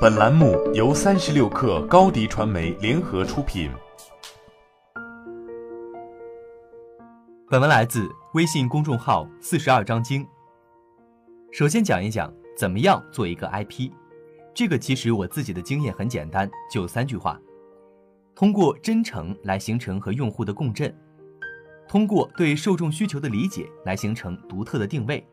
[0.00, 3.68] 本栏目由三十六氪高低传媒联合出品。
[7.50, 10.24] 本文来自微信公众号“四十二章经”。
[11.50, 13.90] 首先讲一讲怎么样做一个 IP。
[14.54, 17.36] 这个其实我自己的经验很简单，就三句话：
[18.36, 20.96] 通过真诚来形成和用户的共振，
[21.88, 25.26] 通过对受众需求的理解来形成独特的定位，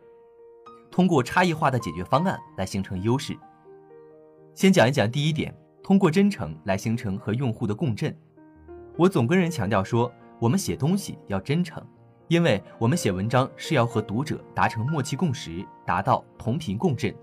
[0.89, 3.37] 通过差异化的解决方案来形成优势。
[4.55, 5.53] 先讲一讲第一点，
[5.83, 8.15] 通过真诚来形成和用户的共振。
[8.95, 10.09] 我总跟人强调说，
[10.39, 11.85] 我们写东西要真诚，
[12.29, 17.13] 因为我们写文章是要和读者达成默契共识，达到同频共振，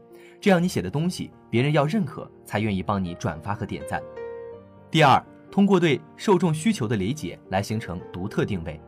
[0.42, 4.02] 这样你写的东西别人要认可，才愿意帮你转发和点赞。
[4.90, 8.78] 第二，通过对受众需求的理解来形成独特定位。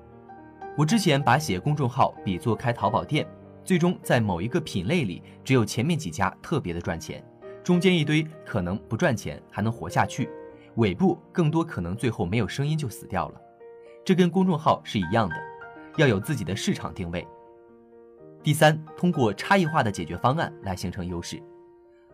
[0.76, 3.26] 我之前把写公众号比作开淘宝店，
[3.64, 7.24] 最终在某一个品类里，只有前面几家特别的赚钱。
[7.64, 10.28] 中间一堆可能不赚钱还能活下去，
[10.74, 13.40] 尾部更多可能最后没有声音就死掉了。
[14.04, 15.34] 这跟公众号是一样的，
[15.96, 17.26] 要有自己的市场定位。
[18.42, 21.42] 第三，通过差异化的解决方案来形成优势，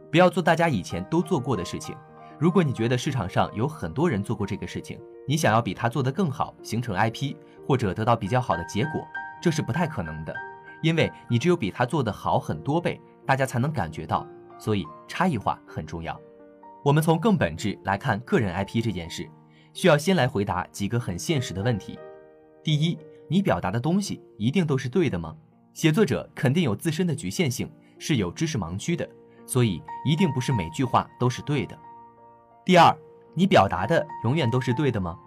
[0.08, 1.96] 不要做大家以前都做过的事情。
[2.39, 7.34] 如果你觉得市场上有很多人做过这个事情，你想要比他做得更好，形成 IP
[7.67, 9.05] 或者得到比较好的结果，
[9.42, 10.33] 这是不太可能的，
[10.80, 14.24] 因为你只有比他做得好很多倍，大家才能感觉到。
[14.61, 16.20] 所以差异化很重要。
[16.84, 19.28] 我们从更本质来看个人 IP 这件事，
[19.75, 21.98] 需要先来回答几个很现实的问题。
[22.62, 22.97] 第一，
[23.28, 25.34] 你表达的东西一定都是对的吗？
[25.72, 29.08] 写作者肯定有自身的局限性，是有知识盲区的，
[29.47, 31.78] 所以一定不是每句话都是对的。
[32.64, 32.95] 第二，
[33.34, 35.19] 你表达的永远都是对的吗？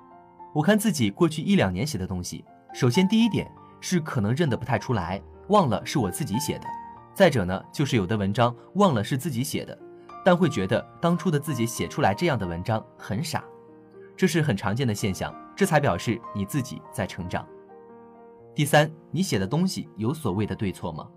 [0.53, 6.67] 我看自己过去一两年写的东西，首先第一点是可能认得不太出来，忘了是我自己写的。
[7.13, 9.77] 再者呢，就是有的文章忘了是自己写的，
[10.25, 13.43] 但会觉得当初的自己写出来这样的文章很傻，
[14.17, 17.47] 这是很常见的现象，这才表示你自己在成长。
[18.55, 21.07] 第三，你写的东西有所谓的对错吗？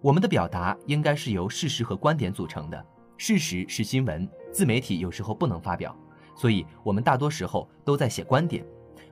[0.00, 2.84] 我们的表达应该是由事实和观点组成的，
[3.16, 5.94] 事实是新闻，自媒体有时候不能发表，
[6.34, 8.64] 所以我们大多时候都在写观点，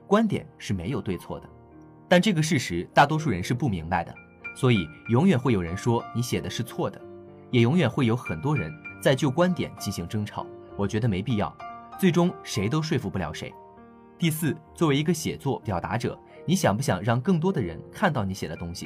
[0.05, 1.49] 观点是没有对错的，
[2.09, 4.13] 但这个事实大多数人是不明白的。
[4.59, 6.99] 所以，永远会有人说你写的是错的，
[7.49, 10.45] 也永远会有很多人在就观点进行争吵。
[10.75, 11.57] 我觉得没必要，
[11.97, 13.53] 最终谁都说服不了谁。
[14.17, 18.85] 第四，作为一个写作表达者，你想不想让更多的人看到你写的东西？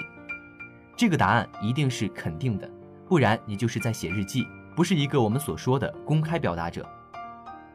[0.96, 2.70] 这个答案一定是肯定的，
[3.10, 4.46] 不然你就是在写日记，
[4.76, 6.88] 不是一个我们所说的公开表达者。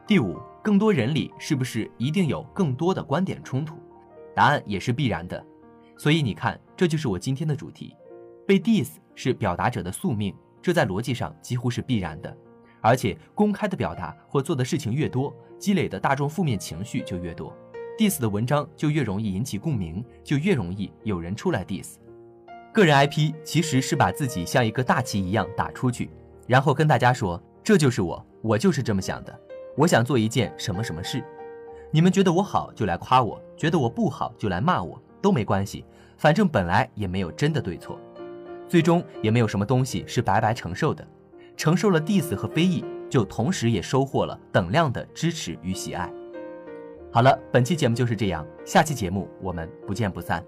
[0.07, 3.75] 第五，更多人里是不是一定有更多的观点冲突？
[4.33, 5.45] 答案也是必然的。
[5.97, 7.93] 所以你看，这就是我今天的主题，
[8.47, 12.33] 被 diss 是表达者的宿命，这在逻辑上几乎是必然的。
[12.79, 17.53] 而且公开的表达或做的事情越多，积累的大众负面情绪就越多
[17.97, 21.95] ，diss 的文章就越容易引起共鸣，就越容易有人出来 diss。
[22.71, 26.09] 个人 IP 其实是把自己像一个大旗一样打出去，
[26.47, 29.37] 然后跟大家说，这就是我，我就是这么想的，
[29.75, 31.21] 我想做一件什么什么事，
[31.91, 34.97] 你们觉得我好就来夸我，觉得我不好就来骂我。
[35.21, 35.85] 都没关系，
[36.17, 37.99] 反正本来也没有真的对错，
[38.67, 41.05] 最终也没有什么东西是白白承受的，
[41.57, 46.11] 承受了 diss 和非议，就同时也收获了等量的支持与喜爱。
[47.11, 50.43] 好了，本期节目就是这样，下期节目我们不见不散。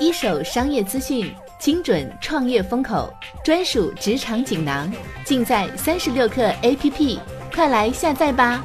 [0.00, 3.12] 一手商业资讯，精准创业风口，
[3.44, 4.90] 专属职场锦囊，
[5.24, 7.20] 尽在三十六课 APP，
[7.54, 8.64] 快来下载吧。